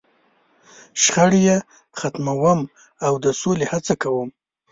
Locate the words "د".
3.23-3.25